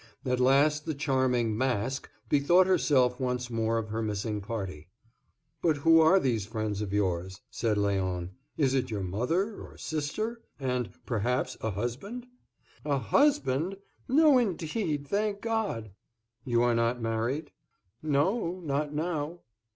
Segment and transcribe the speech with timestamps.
[0.25, 4.87] At last the charming Mask bethought herself once more of her missing party.
[5.61, 8.29] "But who are these friends of yours?" said Léon.
[8.57, 10.41] "Is it your mother, or sister?
[10.59, 12.25] And, perhaps, a husband?"
[12.83, 13.77] "A husband?
[14.07, 15.91] No, indeed, thank God!"
[16.45, 17.51] "You are not married?"
[18.01, 19.41] "No, not now."